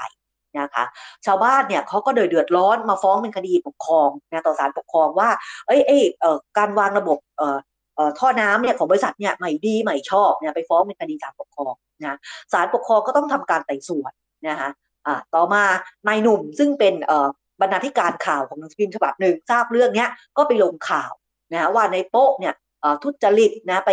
[0.59, 0.85] นะคะ
[1.27, 5.29] ชาวบ้านเนี่ยเขาก็เดือดเดือดร้อนมาฟ้องเป็นคดีปกครองนะต่อศาลปกครองว่า
[5.67, 7.59] เอ้ยเอ้ยเอ่อการวางระบบเอ่อ
[7.97, 12.17] เอ่อท่อน้ำเนี่ยของบริษัทเนี่ยไม่ดีไม่ชอบเนี่ยไปฟ้องเป็นคดีศาลปกครองนะ
[12.53, 14.13] ศาลปกครองก็ต้องทำการไต่สวน
[14.49, 14.71] นะคะ
[15.07, 15.63] อ่าต่อมา
[16.09, 17.29] นายหนุ่มซึ่งเป็นเอ่อ
[17.61, 21.13] บรรณาธิการข่าวของหนังสือพิมพ์ฉบับหนึ่งทราบเรื่องเนี้ยก็ไปลงข่าว
[21.53, 22.55] นะว่าในโป๊ะเนี่ย
[23.03, 23.91] ทุจริตนะไป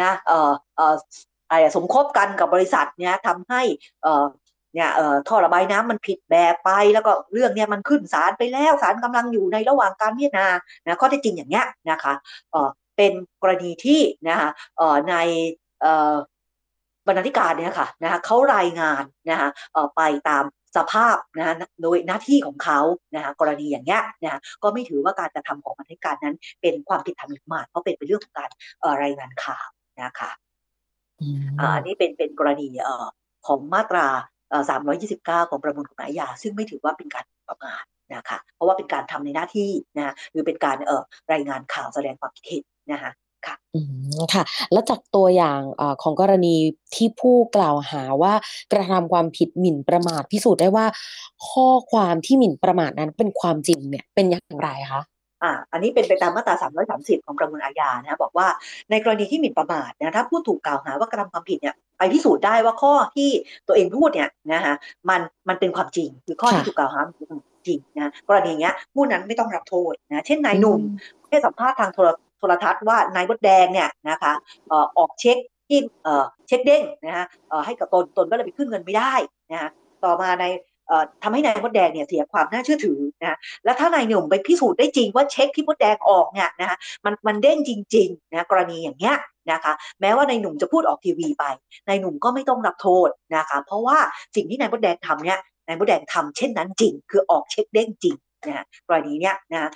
[0.00, 0.10] นะ
[1.50, 3.62] อะไรสมคบกันกับบริษัทเนี่ยทำให้
[4.74, 4.90] เนี่ย
[5.28, 10.46] ท่อระบายน้ำมันผิดแบบไป แล้วก็เรื่องเนี่ยมันขึ้นศาลไปแล้วศาลกำลังอยู่ในระหว่างการพิจารณา
[10.84, 12.14] นะข้อเท็จจริงอย่างเงี้ยนะคะ
[12.96, 14.50] เป็นกรณีที่นะคะ
[15.10, 15.14] ใน
[15.80, 20.44] เบรรณาธิการเนี่ยค่ะนะคะเขารายงานนะคะเอ่อไปตาม
[20.76, 22.80] สภาพนะคะโดยหน้าที่ของเขา
[23.14, 29.68] นะคะกรณีอย่างเงี้ยนะคะก็ไม่ถือว่าการกระทำของบรรณาธิการนั้น เป็นความผิดทางหมิ่นประมาทเพราะเป็นเป็นเรื่องของการเอ่อรายงานข่าว
[30.02, 30.30] นะคะ
[31.20, 33.06] อืมอ่าอันนี้เป็นเป็นกรณีเอ่อ
[33.46, 34.06] ของมาตรา
[34.50, 43.12] เอ่อ329 ของประมวลกฎหมายอาญาซึ่งไม่ถือว่าเป็นการประมาทนะคะเพราะว่าเป็นการทำในหน้าที่นะหรือเป็นการเอ่อรายงานข่าวแสดงความคิดเห็นนะคะ
[43.74, 43.80] อื
[44.16, 46.54] มค่ะ แล้วจากตัวอย่างเอ่อของกรณี
[46.94, 48.34] ที่ผู้กล่าวหาว่า
[48.72, 50.86] กระทำความผิดหมิ่นประมาท พิสูจน์ได้ว่า
[51.48, 55.02] ข้อความที่หมิ่นประมาทนั้นเป็นความจริงเนี่ย เป็นอย่างไรคะ
[55.42, 56.54] อ่าอันนี้เป็นไปตามมาตรา
[56.90, 58.46] 330 ของประมวลอาญานะ บอกว่า
[58.90, 63.30] ในกรณีที่หมิ่นประมาทนะ ถ้าผู้ถูกกล่าวหาว่ากระทำความผิดเนี่ย ไปพิสูจน์ได้ว่าข้อที่
[63.66, 64.74] ตัวเองพูดเนี่ยนะคะ
[65.08, 70.80] มัน มันเป็นความจริง คือข้อที่ค่ะถูกกล่าวหาเป็นความจริงนะ กรณีเนี้ย ผู้นั้นไม่ต้องรับโทษนะ เช่น นายหนุ่ม
[71.28, 74.32] ให้สัมภาษณ์ทางโทร โทรทัศน์ว่านายมดแดงเนี่ยนะคะ
[74.98, 75.80] ออกเช็คที่
[76.46, 77.26] เช็คเด้งนะฮะ
[77.66, 79.12] ให้กับตนตนก็เลยไปขึ้นเงินไม่ได้
[79.52, 79.70] นะฮะ
[80.04, 80.44] ต่อมาใน
[80.86, 89.16] เอ่อทำให้นายมดแดงเนี่ยเสียความน่าเชื่อถือนะแล้วถ้านายหนุ่มไปพิสูจน์ได้จริงว่าเช็คที่มดแดงออกเนี่ยนะฮะมันมันเด้งจริงๆนะกรณีอย่างเงี้ย
[89.52, 91.44] นะคะแม้ว่านายหนุ่มจะพูดออกทีวีไป
[91.88, 93.98] นายหนุ่มก็ไม่ต้องรับโทษนะคะเพราะว่า
[94.34, 99.70] สิ่งที่นายมดแดงทำเนี่ยนายมดแดงทำเช่นนั้นจริง คือออกเช็คเด้งจริง นะกรณีเนี้ยนะ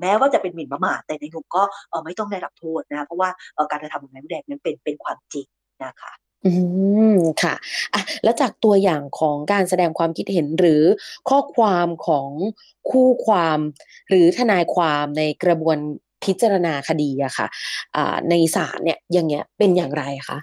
[0.00, 1.62] แม้ว่าจะเป็นหมิ่นประมาทแต่นายหนุ่มก็
[2.04, 3.28] ไม่ต้องได้รับโทษนะเพราะว่า
[3.70, 5.46] การกระทำของนายมดแดงนั้นเป็นเป็นความจริง
[5.84, 6.12] นะคะ
[6.44, 6.52] อื
[7.12, 7.54] มค่ะ
[7.94, 10.82] อะ แล้วจากตัวอย่างของการแสดงความคิดเห็นหรือ
[11.28, 12.28] ข้อความของ
[12.90, 13.58] คู่ความ
[14.08, 15.78] หรือทนายความในกระบวน
[16.24, 17.46] พิจารณาคดีอะค่ะ
[17.96, 20.38] อ่าในศาลเนี่ยอย่างเงี้ยเป็นอย่างไรคะ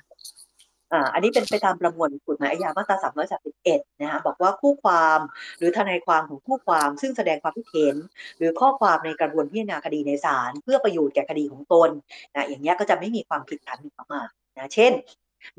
[0.93, 2.97] อ่าอันนี้เป็นไปตามประมวลกฎหมายอาญามาตรา
[3.39, 5.19] 331นะคะบอกว่าคู่ความ
[5.57, 7.95] หรือทนายความของคู่ความ ซึ่งแสดงความคิดเห็น
[8.37, 11.89] หรือข้อความในกระบวนพิจารณาคดีในศาลเพื่อประโยชน์แก่คดีของตน
[12.35, 14.27] นะอย่างเงี้ยก็จะไม่มีความผิดฐานหมิ่นประมาท
[14.57, 14.91] นะเช่น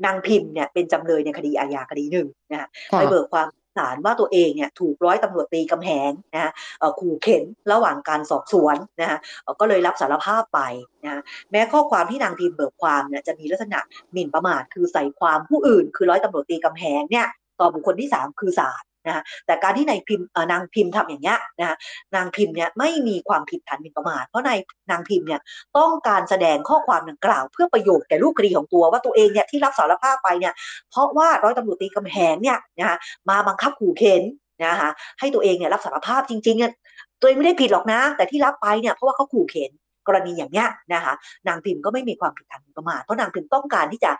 [0.05, 6.51] นางพิมพ์เนี่ยเป็นจำเลยในคดีอาญาคดีหนึ่งนะไปเบิกความ สารว่าตัวเองเนี่ยถูกร้อยตำรวจตีกำแหงนะฮะ
[6.99, 9.19] ขู่เข็นระหว่างการสอบสวนนะฮะ
[9.59, 10.59] ก็เลยรับสารภาพไป
[11.05, 13.79] นะแม้ข้อความที่นางพิมพ์เบิกความเนี่ยจะมีลักษณะ
[14.13, 17.27] หมิ่นประมาทคือใส่ความผู้อื่น คือร้อยตำรวจตีกำแหงเนี่ย
[17.59, 21.77] ต่อบุคคลที่ 3 คือศาล นะแต่การที่นายพิมพ์นางพิมพ์ทำอย่างเงี้ยนะะ
[22.15, 24.59] นางพิมพ์เนี่ยไม่มีความผิดฐานหมิ่นประมาทเพราะนาย
[24.91, 25.41] นางพิมพ์เนี่ย
[25.77, 30.53] ต้องการแสดงข้อความดังกล่าว เพื่อประโยชน์แก่ลูกคดีของตัวว่าตัวเองเนี่ยที่รับสารภาพไปเนี่ย
[30.91, 32.97] เพราะว่าร้อยตำรวจตีกำแหงเนี่ยนะ
[33.29, 34.23] มาบังคับขู่เข็น
[34.65, 34.89] นะคะ
[35.19, 36.71] ให้ตัวเองเนี่ยรับสารภาพจริงๆเนี่ย
[37.19, 39.71] ตัวเองไม่ได้ผิดหรอกนะ แต่ที่รับไปเนี่ยเพราะว่าเขาขู่เข็น
[40.07, 41.13] กรณีอย่างเนี้ยนะคะ
[41.47, 44.11] นางพิมพ์ก็ไม่มีความผิดฐานประมาทเพราะนางพิมพ์ต้องการที่จะ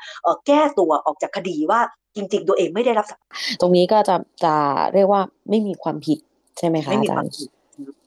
[0.47, 1.79] แก้ตัวออกจากคดีว่า
[2.15, 3.05] จริง ๆ ตัวเองไม่ได้รับ
[3.61, 4.55] ตรงนี้ก็จะจะ
[4.93, 6.19] เรียกว่าไม่มีความผิด
[6.57, 7.31] ใช่ไหมคะอาจารย์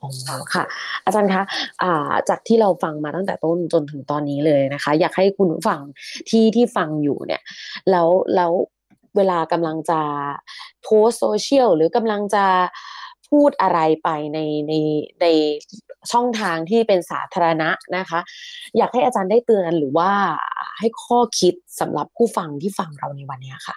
[0.03, 0.09] อ๋อ
[0.55, 0.65] ค่ะ
[1.05, 1.43] อาจารย์คะ
[1.83, 5.81] อ่าจากที่เราฟังมาตั้งแต่ต้นจนถึงตอนนี้เลยนะคะ อยากให้คุณฟัง
[6.31, 7.43] ที่ที่ฟังอยู่เนี่ย
[7.91, 8.53] แล้วแล้ว
[9.17, 10.01] เวลากำลังจะ
[10.83, 12.45] โพสโซเชียลหรือกำลังจะ
[13.31, 14.39] พูดอะไรไปใน
[14.69, 14.75] ใน
[15.23, 15.27] ใน
[16.13, 18.21] ช่องทางที่เป็นสาธารณะนะคะ
[18.77, 20.11] อยากให้อาจารย์ได้เตือนหรือว่า
[20.79, 23.77] ให้ข้อคิดสำหรับผู้ฟังที่ฟังเราในวันนี้ค่ะ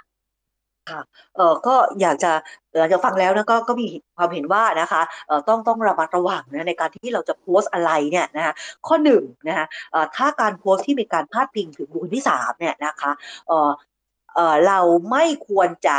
[0.89, 1.01] ค่ะ
[1.35, 2.31] เออก็อยากจะ
[2.77, 3.87] หลังจากฟังแล้วนะก็ก็มี
[4.17, 8.53] ความเห็นว่านะคะเออต้องต้องระมัดระวังนะในการที่เราจะโพสอะไรเนี่ยนะคะ
[8.87, 13.11] ข้อหนึ่งนะคะเออถ้าการโพสที่มีการพาดพิงถึงบุคคลที่สามเนี่ยนะคะ
[13.47, 13.71] เออ
[14.35, 14.79] เออเรา
[15.11, 15.97] ไม่ควรจะ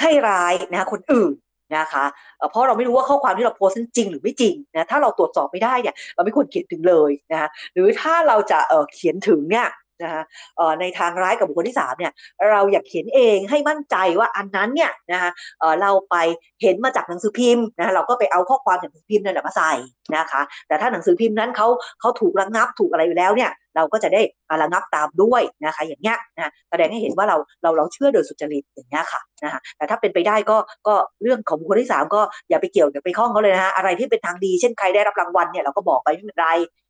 [0.00, 1.32] ให้ร้ายนะคนอื่น
[1.76, 2.04] นะคะ
[2.50, 8.58] เพราะเราไม่รู้ว่าข้อความที่เราโพสต์นั้นจริงหรือไม่จริงนะถ้าเราตรวจสอบไม่ได้เนี่ยเราไม่ควรเขียนถึงเลยนะคะหรือถ้าเราจะ
[8.94, 9.68] เขียนถึงเนี่ย
[10.02, 10.22] นะคะ
[10.80, 12.12] ในทางร้ายกับบุคคลที่3เนี่ย
[12.50, 15.30] เราอยากเขียนเองให้มั่นใจว่าอันนั้นเนี่ยนะคะ
[15.82, 16.16] เราไป
[16.62, 19.72] เห็นมาจากหนังสือพิมพ์นะะเราก็ไปเอาข้อความจากหนังสือพิมพ์นั่นแหละมาใส่
[20.16, 21.68] นะคะแต่ถ้าหนังสือพิมพ์นั้นเขา
[22.00, 24.22] เขาถูกระงับถูกอะไรอยู่แล้วเนี่ย เราก็จะได้
[24.62, 30.56] ระงับตามด้วยนะคะอย่างเงี้ยนะแสดงให้เห็นว่าเราเราเราเชื่อโดยสุจริตอย่างเงี้ยค่ะนะคะแต่ถ้าเป็นไปได้ก็
[30.86, 36.48] ก็เรื่องของบุคคลที่สามก็อย่าไปเกี่ยวอย่าไปข้องเขาเลยนะฮะอะไรที่เป็นทางดีเช่นใครได้รับรางวัลเนี่ยเราก็บอกไปไม่เป็นไร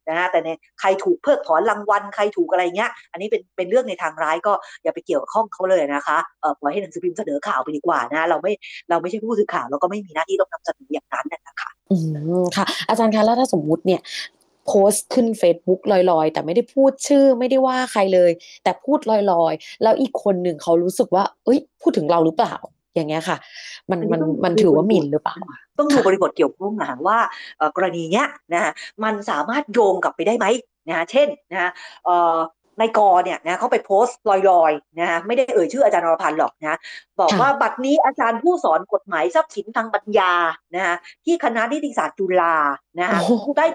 [0.08, 0.48] นะฮะแต่ใน
[0.80, 8.52] ใครถูกเพิกถอนรางวัลใครถูกอะไรเงี้ย อันนี้เป็นเป็นเรื่องในทางร้ายก็อย่าไปเกี่ยวข้องเขาเลยนะคะเออปล่อยให้หนังสือพิมพ์เสนอข่าวไปดีกว่านะเราไม่
[8.90, 11.96] เราไม่ใช่ผู้สื่อข่าวเราก็ไม่มีหน้าที่ต้องนำเสนออย่างนั้นนะคะอื
[12.42, 14.00] มค่ะ อาจารย์คะแล้วถ้าสมมุติเนี่ย
[14.66, 18.30] โพสต์ขึ้น Facebook ลอยๆ แต่ไม่ได้พูดชื่อไม่ได้ว่าใครเลย
[18.64, 22.54] แต่พูดลอยๆ แล้วอีกคนหนึ่งเขารู้สึกว่า เอ้ย พูดถึงเราหรือเปล่า
[22.94, 23.36] อย่างเงี้ยค่ะ
[23.90, 25.36] มันมันมันถือว่าหมิ่นหรือเปล่า
[25.78, 27.18] ต้องดูบริบทเกี่ยวข้องนะว่า
[27.76, 28.72] กรณีเนี้ยนะฮะ
[29.04, 30.46] มันสามารถโยงกลับไปได้ไหม
[30.88, 31.70] นะเช่นนะฮะ
[32.80, 36.78] นายกรเนี่ยนะเขาไปโพสต์ลอยๆนะฮะไม่ได้เอ่ยชื่ออาจารย์นรพันธ์หรอกนะ
[37.20, 40.32] บอกว่าบัดนี้อาจารย์ผู้สอนกฎหมายทรัพย์สินทางปัญญา
[40.74, 42.56] นะฮะที่คณะนิติศาสตร์จุฬา
[42.98, 43.18] นะฮะ
[43.58, 43.66] ได้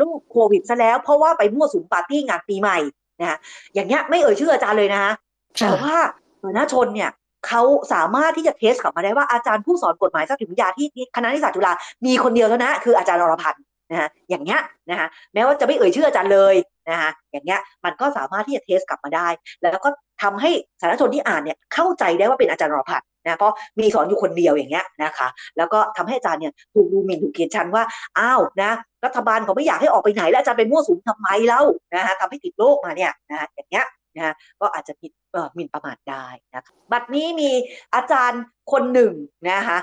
[0.00, 2.78] ลูกโควิดซะแล้วเพราะว่าไปมั่วสุมปาร์ตี้งานปีใหม่
[3.20, 3.38] นะฮะ
[3.74, 5.12] อย่างเงี้ยไม่เอ่ยชื่ออาจารย์เลยนะฮะ
[5.60, 5.96] แต่ว่า
[6.42, 7.10] คณะชนเนี่ย
[7.48, 7.62] เขา
[7.92, 10.86] สามารถที่จะเทสกลับมาได้ว่าอาจารย์ผู้สอนกฎหมายทรัพย์สินปัญญาที่
[11.16, 11.72] คณะนิติศาสตร์จุฬา
[12.06, 16.54] มีคนเดียวเท่านั้นคืออาจารย์นรพันธ์ นะฮะอย่างเงี้ยนะฮะแม้ว่าจะไม่เอ่ยชื่ออาจารย์เลย
[16.90, 19.28] นะคะอย่างเงี้ยมันก็สามารถที่จะเทสกลับมาได้
[19.62, 19.90] แล้วก็
[20.22, 27.82] ทำให้สาธารณชนที่อ่านเนี่ยเข้าใจได้ว่าเป็นอาจารย์รอพัฒนะเพราะมีสอนอยู่คนเดียวอย่างเงี้ยนะคะแล้วก็ทำให้อาจารย์เนี่ยถูกดูหมิ่นถูกเกียดชันว่า
[28.18, 28.70] อ้าวนะ
[29.04, 31.62] รัฐบาลเขาไม่อยากให้ออกไปไหนแล้วอาจารย์เป็นมั่วสุมทำไมเล่า
[31.94, 33.86] นะคะทำให้ติดโรคมาเนี่ยนะอย่างเงี้ย
[34.16, 35.12] นะก็อาจจะผิด
[35.54, 37.50] หมิ่นประมาทได้นะบัดนี้มี
[37.94, 39.12] อาจารย์คนหนึ่ง
[39.50, 39.78] นะคะ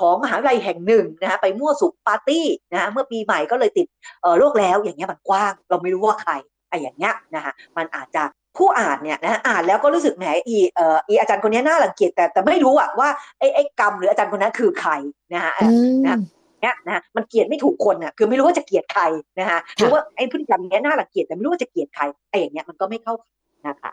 [0.00, 3.86] ของมหาวิทยาลัยแห่งหนึ่งนะคะไปมั่วสุมปาร์ตี้นะเมื่อปีใหม่ก็เลยติด
[4.38, 6.32] โรคแล้วอย่างเงี้ยมันกว้าง เราไม่รู้ว่าใคร
[6.68, 8.22] ไอ้อย่างเงี้ยนะคะมันอาจจะ
[8.56, 14.92] ผู้อ่านเนี่ยนะอ่านแล้วก็รู้สึกแหมอีเอ่ออีอาจารย์คนนี้น่ารังเกียจแต่แต่ไม่รู้อะว่าไอ้ไอ้กรรมหรืออาจารย์คนนั้นคือใคร
[15.34, 15.54] นะฮะ
[16.06, 16.18] นะ
[16.62, 19.02] เนี่ยนะมันเกลียดไม่ถูกคนอะคือไม่รู้ว่าจะเกลียดใคร
[19.38, 23.14] นะฮะหรือว่าไอ้พฤติกรรมนี้น่ารังเกียจแต่ไม่รู้ว่าจะเกลียดใครไอ้อย่างเงี้ยมันก็ไม่เข้า
[23.68, 23.92] นะคะ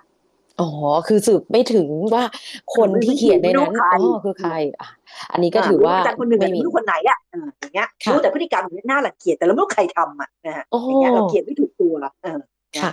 [0.61, 0.69] อ๋อ
[1.07, 2.23] คือสืบไม่ถึงว่า
[2.75, 4.87] คนที่เขียนในนั้นอ๋อคือใครอะ
[5.31, 7.19] อันนี้ก็ถือว่าอาจารย์คนหนึ่งไม่รู้คนไหนอะ
[7.59, 12.39] อย่างเงี้ยรู้แต่พฤติกรรมน่ารังเกียจแต่เราไม่รู้ใครทำอะนะฮะอย่างเงี้ยเราเขียนไม่ถูกตัวเออ
[12.81, 12.91] ค่ะ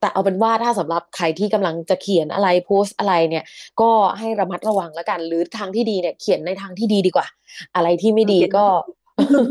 [0.00, 3.44] แต่เอาเป็นว่าถ้าสำหรับใครที่กำลังจะเขียนอะไรโพสต์อะไรเนี่ย
[3.80, 7.26] ก็ให้ระมัดระวังแล้วกัน หรือทางที่ดีเนี่ยเขียนในทางที่ดีดีกว่า
[7.74, 8.64] อะไรที่ไม่ดีก็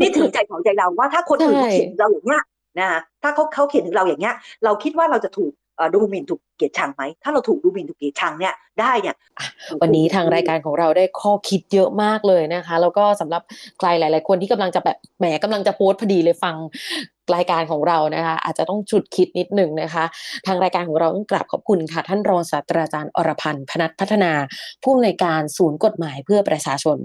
[0.01, 2.43] นี่ถึงใจของใจเราว่าถ้าคนอื่นเขาเขียนถึงเราอย่างเงี้ย
[2.79, 2.89] นะ
[3.23, 5.51] ถ้าเขาเขาเขียนถึงเราอย่างเงี้ย เราคิดว่าเราจะถูก
[5.93, 9.15] ดูหมิ่นถูกเกียดชังไหม ถ้าเราถูกดูหมิ่นถูกเกียดชังเนี่ยได้เนี่ย
[9.81, 13.41] วันนี้ทางรายการของเราได้ข้อคิดเยอะมากเลยนะคะ แล้วก็สำหรับ
[13.79, 16.55] ใครหลาย ๆ คนที่กำลังจะแบบแหมกำลังจะโพสต์พอดีเลยฟัง
[17.35, 20.05] รายการของเรานะคะ อาจจะต้องจุดคิดนิดหนึ่งนะคะ
[20.47, 24.31] ทางรายการของเราต้องกราบขอบคุณค่ะ ท่านรองศาสตราจารย์อรพันธ์พนัทพัฒนา
[24.83, 26.97] ผู้อำนวยการศูนย์กฎหมายเพื่อประชาชน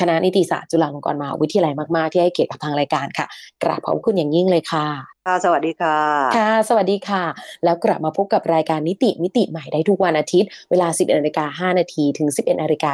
[0.00, 3.26] คณะนิติศาสตร์จุฬาลงกรณ์มหาวิทยาลัยมาก ๆ ที่ให้เกียรติกับทางรายการค่ะ
[3.62, 4.86] กราบขอบคุณอย่างยิ่งเลยค่ะ
[5.26, 5.96] ค่ะ สวัสดีค่ะ
[6.36, 7.24] ค่ะ สวัสดีค่ะ
[7.64, 12.92] แล้วกลับมาพบกับรายการนิติมิติใหม่ได้ทุกวันอาทิตย์ เวลา 11นาฬิกา5นาทีถึง 11นาฬิกา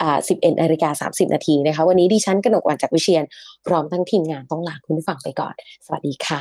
[0.00, 3.24] อ่า11นาฬิกา30 นาทีนะคะ วันนี้ดิฉันกนกวันจากวิเชียน
[3.66, 5.54] พร้อมทั้งทีมงานต้องลาคุณผู้ฟังไปก่อน
[5.86, 6.40] สวัสดีค่ะ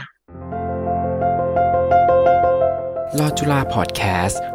[3.20, 4.53] ลอจุฬาพอดแคสต์